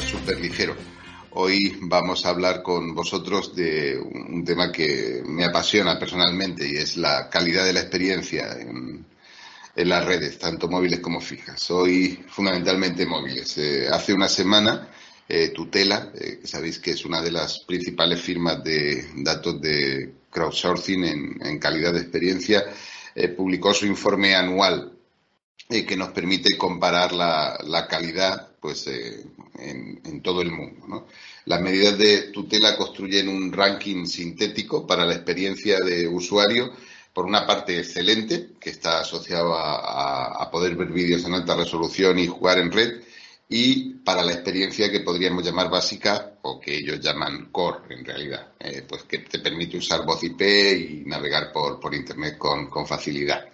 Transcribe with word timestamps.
Superligero. 0.00 0.76
Hoy 1.30 1.76
vamos 1.80 2.24
a 2.24 2.28
hablar 2.28 2.62
con 2.62 2.94
vosotros 2.94 3.54
de 3.56 3.98
un 3.98 4.44
tema 4.44 4.70
que 4.70 5.22
me 5.26 5.44
apasiona 5.44 5.98
personalmente 5.98 6.68
y 6.68 6.76
es 6.76 6.96
la 6.96 7.28
calidad 7.28 7.64
de 7.64 7.72
la 7.72 7.80
experiencia 7.80 8.52
en, 8.52 9.04
las 9.74 10.04
redes, 10.04 10.38
tanto 10.38 10.68
móviles 10.68 11.00
como 11.00 11.20
fijas. 11.20 11.68
Hoy 11.72 12.24
fundamentalmente 12.28 13.04
móviles. 13.06 13.58
Eh, 13.58 13.88
hace 13.90 14.12
una 14.12 14.28
semana 14.28 14.88
eh, 15.28 15.48
Tutela, 15.48 16.12
eh, 16.14 16.38
que 16.40 16.46
sabéis 16.46 16.78
que 16.78 16.92
es 16.92 17.04
una 17.04 17.20
de 17.20 17.32
las 17.32 17.64
principales 17.66 18.20
firmas 18.20 18.62
de 18.62 19.04
datos 19.16 19.60
de 19.60 20.14
crowdsourcing 20.30 21.04
en, 21.42 21.58
calidad 21.58 21.92
de 21.92 22.02
experiencia, 22.02 22.64
publicó 23.36 23.74
su 23.74 23.86
informe 23.86 24.36
anual 24.36 24.92
que 25.68 25.96
nos 25.96 26.10
permite 26.10 26.56
comparar 26.56 27.12
la, 27.12 27.86
calidad 27.88 28.55
pues, 28.66 28.88
en, 28.88 30.22
todo 30.22 30.42
el 30.42 30.50
mundo. 30.50 31.06
Las 31.44 31.60
medidas 31.60 31.96
de 31.96 32.32
tutela 32.32 32.76
construyen 32.76 33.28
un 33.28 33.52
ranking 33.52 34.06
sintético 34.06 34.84
para 34.84 35.06
la 35.06 35.14
experiencia 35.14 35.78
de 35.78 36.08
usuario, 36.08 36.72
por 37.12 37.26
una 37.26 37.46
parte 37.46 37.78
excelente, 37.78 38.54
que 38.58 38.70
está 38.70 39.00
asociado 39.02 39.54
a, 39.54 40.50
poder 40.50 40.74
ver 40.74 40.88
vídeos 40.88 41.24
en 41.24 41.34
alta 41.34 41.54
resolución 41.54 42.18
y 42.18 42.26
jugar 42.26 42.58
en 42.58 42.72
red, 42.72 43.02
y 43.48 43.94
para 44.04 44.24
la 44.24 44.32
experiencia 44.32 44.90
que 44.90 45.00
podríamos 45.00 45.44
llamar 45.44 45.70
básica 45.70 46.38
o 46.42 46.58
que 46.58 46.78
ellos 46.78 46.98
llaman 46.98 47.50
core 47.52 47.94
en 47.94 48.04
realidad, 48.04 48.48
eh, 48.58 48.82
pues 48.88 49.04
que 49.04 49.18
te 49.18 49.38
permite 49.38 49.76
usar 49.76 50.04
voz 50.04 50.24
IP 50.24 50.40
y 50.42 51.04
navegar 51.06 51.52
por, 51.52 51.94
Internet 51.94 52.36
con, 52.36 52.68
facilidad. 52.84 53.46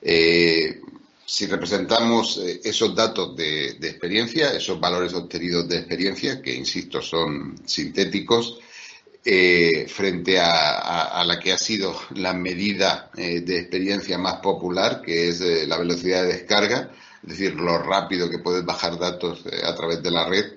Eh, 0.00 0.80
si 1.28 1.46
representamos 1.46 2.38
eh, 2.38 2.62
esos 2.64 2.94
datos 2.94 3.36
de, 3.36 3.72
experiencia, 3.82 4.50
esos 4.54 4.80
valores 4.80 5.12
obtenidos 5.12 5.68
de 5.68 5.76
experiencia, 5.76 6.40
que 6.40 6.54
insisto 6.54 7.02
son 7.02 7.54
sintéticos, 7.66 8.58
eh, 9.22 9.86
frente 9.88 10.38
a, 10.40 11.22
la 11.26 11.38
que 11.38 11.52
ha 11.52 11.58
sido 11.58 11.94
la 12.14 12.32
medida 12.32 13.10
eh, 13.14 13.40
de 13.40 13.58
experiencia 13.58 14.16
más 14.16 14.36
popular, 14.36 15.02
que 15.02 15.28
es 15.28 15.40
la 15.68 15.76
velocidad 15.76 16.22
de 16.22 16.32
descarga, 16.32 16.92
es 17.22 17.28
decir, 17.28 17.54
lo 17.56 17.76
rápido 17.76 18.30
que 18.30 18.38
puedes 18.38 18.64
bajar 18.64 18.98
datos 18.98 19.44
a 19.62 19.74
través 19.74 20.02
de 20.02 20.10
la 20.10 20.26
red, 20.26 20.54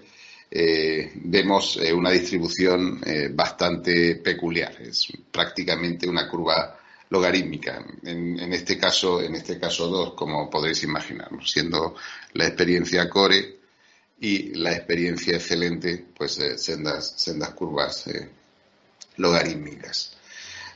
vemos 1.16 1.78
una 1.94 2.11
distribución 2.11 3.02
bastante 3.33 4.16
peculiar. 4.16 4.81
Es 4.81 5.08
prácticamente 5.31 6.08
una 6.08 6.30
curva 6.30 6.80
logarítmica. 7.11 7.85
En, 8.03 8.53
este 8.53 8.77
caso, 8.77 9.21
en 9.21 9.35
este 9.35 9.59
caso 9.59 9.87
2, 9.87 10.13
como 10.13 10.49
podréis 10.49 10.81
imaginar, 10.83 11.29
siendo 11.45 11.95
la 12.33 12.47
experiencia 12.47 13.09
core 13.09 13.59
y 14.21 14.53
la 14.55 14.71
experiencia 14.71 15.35
excelente, 15.35 16.05
pues 16.17 16.39
eh, 16.39 16.57
sendas, 16.57 17.13
sendas 17.17 17.53
curvas 17.53 18.07
eh, 18.07 18.29
logarítmicas. 19.17 20.15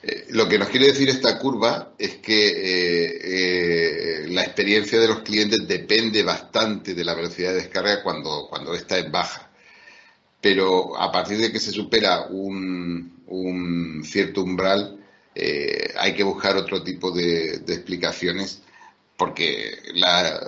Eh, 0.03 0.25
lo 0.31 0.50
que 0.50 0.59
nos 0.59 0.67
quiere 0.67 0.88
decir 0.88 1.08
esta 1.08 1.39
curva 1.39 1.94
es 1.97 2.17
que 2.17 4.25
la 4.28 4.44
experiencia 4.44 5.00
de 5.00 5.07
los 5.07 5.22
clientes 5.22 5.66
depende 5.66 6.22
bastante 6.22 6.94
de 6.94 7.06
la 7.06 7.16
velocidad 7.16 7.51
de 7.51 7.62
descarga 7.62 8.03
cuando, 8.03 8.47
cuando 8.50 8.74
esta 8.74 8.97
es 8.97 9.09
baja. 9.09 9.50
Pero 10.41 11.00
a 11.00 11.09
partir 11.13 11.38
de 11.38 11.51
que 11.51 11.62
se 11.62 11.72
supera 11.72 12.28
un 12.28 14.03
cierto 14.06 14.44
umbral, 14.44 14.94
eh, 15.38 15.94
hay 15.97 16.13
que 16.13 16.23
buscar 16.23 16.56
otro 16.56 16.81
tipo 16.81 17.12
de, 17.12 17.56
explicaciones 17.56 18.62
porque 19.18 19.79
la, 19.94 20.41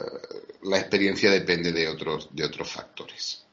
experiencia 0.77 1.29
depende 1.29 1.73
de 1.73 1.89
otros, 1.89 2.29
de 2.31 2.45
otros 2.45 2.71
factores. 2.71 3.43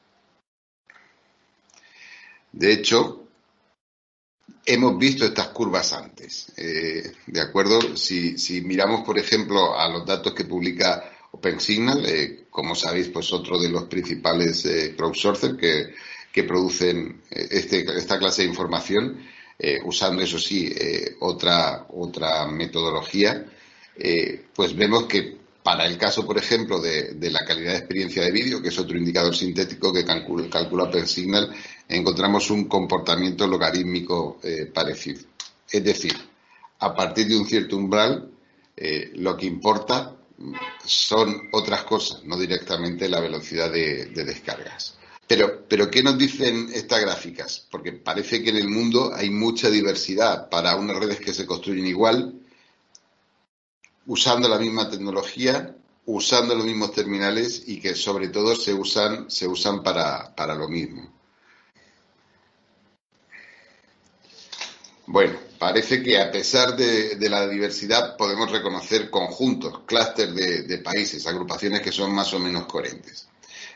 De 2.53 2.71
hecho, 2.71 3.27
hemos 4.65 4.97
visto 4.97 5.25
estas 5.25 5.49
curvas 5.49 5.91
antes. 5.91 6.53
Eh, 6.55 7.11
¿De 7.27 7.41
acuerdo? 7.41 7.97
Si, 7.97 8.61
miramos, 8.63 9.05
por 9.05 9.19
ejemplo, 9.19 9.77
a 9.77 9.89
los 9.89 10.05
datos 10.05 10.33
que 10.33 10.45
publica 10.45 11.11
OpenSignal, 11.31 12.05
eh, 12.05 12.45
como 12.49 12.75
sabéis, 12.75 13.09
pues 13.09 13.33
otro 13.33 13.59
de 13.59 13.67
los 13.67 13.85
principales 13.85 14.65
crowdsourcers 14.95 15.57
que, 15.57 15.93
que 16.31 16.43
producen 16.43 17.23
este, 17.29 17.85
esta 17.97 18.17
clase 18.17 18.43
de 18.43 18.47
información, 18.47 19.19
eh, 19.57 19.79
usando 19.85 20.21
eso 20.21 20.37
sí 20.37 20.73
eh, 20.75 21.15
otra, 21.21 21.85
otra 21.89 22.45
metodología, 22.47 23.45
eh, 23.97 24.47
pues 24.53 24.75
vemos 24.75 25.05
que 25.05 25.37
para 25.63 25.85
el 25.85 25.97
caso, 25.97 26.25
por 26.25 26.37
ejemplo, 26.37 26.79
de, 26.79 27.17
la 27.31 27.43
calidad 27.43 27.71
de 27.71 27.77
experiencia 27.79 28.23
de 28.23 28.31
vídeo, 28.31 28.61
que 28.61 28.67
es 28.67 28.77
otro 28.77 28.97
indicador 28.97 29.35
sintético 29.35 29.91
que 29.91 30.05
calcula, 30.05 30.47
calcula 30.47 30.83
OpenSignal, 30.83 31.51
encontramos 31.89 32.51
un 32.51 32.65
comportamiento 32.65 33.47
logarítmico 33.47 34.39
parecido. 34.71 35.21
Es 35.71 35.83
decir, 35.83 36.13
a 36.77 36.93
partir 36.93 37.27
de 37.27 37.37
un 37.37 37.47
cierto 37.47 37.77
umbral, 37.77 38.29
lo 39.15 39.35
que 39.35 39.47
importa 39.47 40.15
son 40.85 41.49
otras 41.51 41.81
cosas, 41.81 42.23
no 42.25 42.37
directamente 42.37 43.09
la 43.09 43.19
velocidad 43.19 43.71
de 43.71 44.05
descargas. 44.23 44.99
Pero, 45.27 45.65
pero, 45.67 45.89
¿qué 45.89 46.03
nos 46.03 46.17
dicen 46.17 46.69
estas 46.73 47.01
gráficas? 47.01 47.67
Porque 47.71 47.93
parece 47.93 48.43
que 48.43 48.51
en 48.51 48.57
el 48.57 48.67
mundo 48.67 49.11
hay 49.13 49.31
mucha 49.31 49.69
diversidad 49.69 50.49
para 50.49 50.75
unas 50.75 50.97
redes 50.97 51.19
que 51.19 51.33
se 51.33 51.47
construyen 51.47 51.87
igual, 51.87 52.39
usando 54.05 54.47
la 54.47 54.59
misma 54.59 54.89
tecnología, 54.89 55.75
usando 56.05 56.53
los 56.53 56.65
mismos 56.65 56.93
terminales 56.93 57.63
y 57.65 57.79
que 57.79 57.95
sobre 57.95 58.27
todo 58.27 58.55
se 58.55 58.73
usan, 58.73 59.29
se 59.31 59.47
usan 59.47 59.81
para, 59.81 60.35
para 60.35 60.53
lo 60.53 60.67
mismo. 60.67 61.11
Bueno, 65.07 65.37
parece 65.57 66.03
que 66.03 66.19
a 66.19 66.31
pesar 66.31 66.75
de, 66.75 67.17
la 67.29 67.47
diversidad 67.47 68.15
podemos 68.17 68.51
reconocer 68.51 69.09
conjuntos, 69.09 69.81
clústeres 69.85 70.35
de, 70.35 70.63
de 70.63 70.77
países, 70.79 71.25
agrupaciones 71.25 71.81
que 71.81 71.91
son 71.91 72.13
más 72.13 72.31
o 72.33 72.39
menos 72.39 72.65
coherentes. 72.65 73.27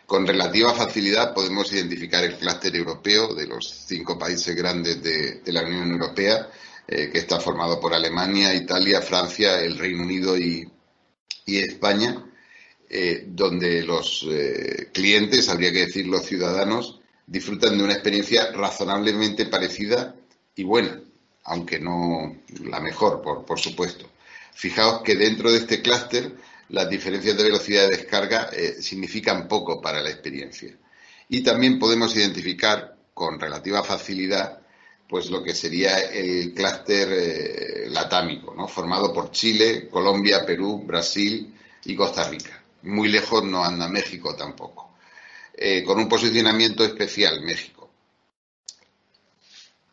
Con 0.10 0.26
relativa 0.26 0.74
facilidad 0.74 1.36
podemos 1.36 1.72
identificar 1.72 2.24
el 2.24 2.36
clúster 2.36 2.76
europeo 2.76 3.36
de 3.36 3.46
los 3.46 3.70
cinco 3.70 4.18
países 4.18 4.56
grandes 4.56 5.04
de, 5.04 5.44
la 5.54 5.62
Unión 5.62 5.92
Europea, 5.92 6.50
eh, 6.88 7.12
que 7.12 7.20
está 7.20 7.40
formado 7.40 7.80
por 7.80 7.94
Alemania, 7.94 8.56
Italia, 8.56 9.04
Francia, 9.04 9.62
el 9.62 9.78
Reino 9.78 10.02
Unido 10.02 10.36
y, 10.36 10.68
España, 11.46 12.26
eh, 12.90 13.24
donde 13.28 13.84
los 13.84 14.26
eh, 14.28 14.90
clientes, 14.92 15.48
habría 15.48 15.72
que 15.72 15.86
decir 15.86 16.08
los 16.08 16.26
ciudadanos, 16.26 17.00
disfrutan 17.28 17.78
de 17.78 17.84
una 17.84 17.94
experiencia 17.94 18.52
razonablemente 18.52 19.46
parecida 19.46 20.16
y 20.56 20.64
buena, 20.64 21.04
aunque 21.44 21.80
no 21.80 22.36
la 22.64 22.80
mejor, 22.80 23.22
por, 23.22 23.46
por 23.46 23.60
supuesto. 23.60 24.10
Fijaos 24.56 25.04
que 25.04 25.16
dentro 25.16 25.52
de 25.52 25.60
este 25.60 25.84
clúster 25.84 26.34
las 26.70 26.90
diferencias 26.90 27.36
de 27.36 27.44
velocidad 27.44 27.90
de 27.90 27.98
descarga 27.98 28.50
eh, 28.54 28.82
significan 28.82 29.48
poco 29.48 29.82
para 29.82 30.02
la 30.02 30.10
experiencia. 30.10 30.76
Y 31.28 31.42
también 31.42 31.80
podemos 31.80 32.16
identificar 32.16 32.96
con 33.14 33.40
relativa 33.40 33.84
facilidad 33.84 34.60
pues 35.08 35.32
lo 35.32 35.44
que 35.44 35.56
sería 35.56 35.98
el 35.98 36.54
clúster 36.54 37.10
eh, 37.12 37.90
latámico, 37.90 38.54
¿no? 38.56 38.68
formado 38.68 39.12
por 39.12 39.32
Chile, 39.32 39.90
Colombia, 39.90 40.46
Perú, 40.46 40.84
Brasil 40.86 41.52
y 41.86 41.96
Costa 41.96 42.30
Rica. 42.30 42.64
Muy 42.84 43.10
lejos 43.10 43.44
no 43.44 43.64
anda 43.64 43.88
México 43.90 44.36
tampoco. 44.36 44.92
Eh, 45.56 45.84
con 45.84 45.98
un 45.98 46.08
posicionamiento 46.08 46.86
especial 46.86 47.42
México. 47.42 47.90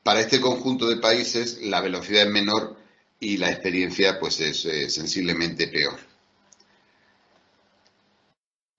Para 0.03 0.21
este 0.21 0.41
conjunto 0.41 0.87
de 0.87 0.99
países 0.99 1.63
la 1.63 1.81
velocidad 1.81 2.25
es 2.25 2.31
menor 2.31 2.77
y 3.19 3.39
la 3.39 3.51
experiencia 3.51 4.21
pues 4.21 4.39
es 4.41 4.93
sensiblemente 4.93 5.67
peor. 5.69 5.99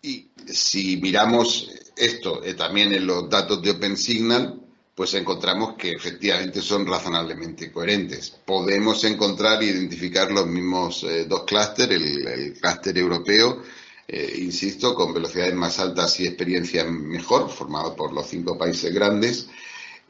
Y 0.02 0.30
si 0.58 0.98
miramos 0.98 1.72
esto 1.96 2.44
eh, 2.44 2.54
también 2.54 2.94
en 2.94 3.06
los 3.06 3.30
datos 3.30 3.62
de 3.62 3.72
OpenSignal, 3.72 4.60
pues 4.96 5.14
encontramos 5.14 5.76
que 5.78 5.92
efectivamente 5.92 6.62
son 6.62 6.86
razonablemente 6.88 7.72
coherentes. 7.72 8.32
Podemos 8.32 9.04
encontrar 9.04 9.62
e 9.62 9.68
identificar 9.68 10.32
los 10.32 10.48
mismos 10.48 11.04
eh, 11.04 11.26
dos 11.26 11.44
clústeres, 11.44 12.02
el, 12.02 12.54
clúster 12.60 12.98
europeo, 12.98 13.62
eh, 14.08 14.34
insisto, 14.40 14.96
con 14.96 15.14
velocidades 15.14 15.54
más 15.54 15.78
altas 15.80 16.20
y 16.20 16.26
experiencia 16.26 16.84
mejor, 16.86 17.50
formado 17.50 17.96
por 17.96 18.12
los 18.12 18.28
cinco 18.28 18.58
países 18.58 18.92
grandes, 18.94 19.50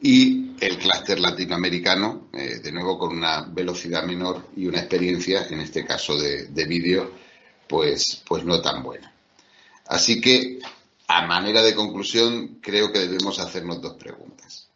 y 0.00 0.52
el 0.60 0.78
clúster 0.78 1.18
latinoamericano, 1.18 2.28
de 2.32 2.70
nuevo 2.70 2.96
con 2.96 3.16
una 3.16 3.42
velocidad 3.42 4.04
menor 4.04 4.46
y 4.56 4.68
una 4.68 4.78
experiencia, 4.78 5.48
en 5.50 5.58
este 5.58 5.84
caso 5.84 6.16
de, 6.16 6.46
de 6.46 6.64
vídeo, 6.66 7.10
pues, 7.66 8.22
pues 8.24 8.44
no 8.44 8.62
tan 8.62 8.84
buena. 8.84 9.17
Así 9.88 10.20
que, 10.20 10.58
a 11.08 11.26
manera 11.26 11.62
de 11.62 11.74
conclusión, 11.74 12.58
creo 12.60 12.92
que 12.92 12.98
debemos 12.98 13.38
hacernos 13.38 13.80
dos 13.80 13.94
preguntas. 13.94 14.68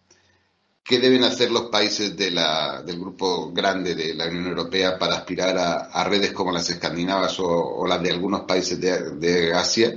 ¿Qué 0.83 0.99
deben 0.99 1.23
hacer 1.23 1.51
los 1.51 1.71
países 1.71 2.17
del 2.17 2.99
grupo 2.99 3.53
grande 3.53 3.95
de 3.95 4.15
la 4.15 4.27
Unión 4.27 4.47
Europea 4.49 4.99
para 4.99 5.17
aspirar 5.17 5.57
a, 5.57 6.05
redes 6.05 6.33
como 6.33 6.51
las 6.51 6.69
escandinavas 6.71 7.37
o, 7.39 7.87
las 7.87 8.03
de 8.03 8.11
algunos 8.11 8.43
países 8.43 8.81
de, 8.81 9.53
Asia 9.55 9.97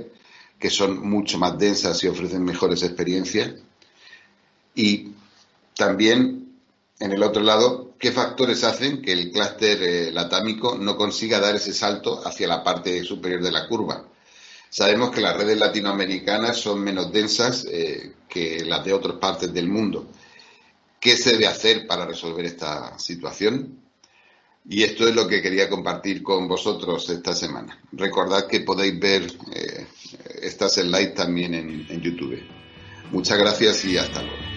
que 0.58 0.70
son 0.70 1.06
mucho 1.06 1.38
más 1.38 1.58
densas 1.58 2.02
y 2.04 2.08
ofrecen 2.08 2.44
mejores 2.44 2.82
experiencias. 2.82 3.54
Y 4.74 5.12
también, 5.74 6.56
en 6.98 7.12
el 7.12 7.22
otro 7.22 7.42
lado, 7.42 7.94
qué 7.98 8.12
factores 8.12 8.64
hacen 8.64 9.02
que 9.02 9.12
el 9.12 9.32
clúster 9.32 9.82
eh, 9.82 10.12
latámico 10.12 10.78
no 10.78 10.96
consiga 10.96 11.40
dar 11.40 11.56
ese 11.56 11.72
salto 11.72 12.26
hacia 12.26 12.48
la 12.48 12.62
parte 12.62 13.02
superior 13.02 13.42
de 13.42 13.52
la 13.52 13.66
curva. 13.66 14.04
Sabemos 14.68 15.10
que 15.10 15.20
las 15.20 15.36
redes 15.36 15.58
latinoamericanas 15.58 16.58
son 16.58 16.82
menos 16.82 17.12
densas 17.12 17.66
eh, 17.70 18.12
que 18.28 18.64
las 18.64 18.84
de 18.84 18.92
otras 18.92 19.16
partes 19.16 19.52
del 19.52 19.68
mundo. 19.68 20.08
¿Qué 21.00 21.16
se 21.16 21.32
debe 21.32 21.46
hacer 21.46 21.86
para 21.86 22.06
resolver 22.06 22.44
esta 22.44 22.98
situación? 22.98 23.80
Y 24.68 24.82
esto 24.82 25.06
es 25.06 25.14
lo 25.14 25.28
que 25.28 25.40
quería 25.40 25.68
compartir 25.68 26.22
con 26.22 26.48
vosotros 26.48 27.08
esta 27.08 27.34
semana. 27.34 27.80
Recordad 27.92 28.48
que 28.48 28.60
podéis 28.60 28.98
ver 28.98 29.32
eh, 29.52 29.86
estas 30.42 30.74
slides 30.74 31.14
también 31.14 31.54
en, 31.54 31.86
en 31.88 32.00
YouTube. 32.00 32.42
Muchas 33.12 33.38
gracias 33.38 33.84
y 33.84 33.96
hasta 33.96 34.22
luego. 34.22 34.55